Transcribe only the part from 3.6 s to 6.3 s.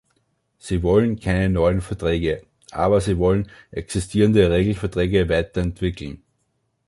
existierende Regelverträge weiterentwickeln.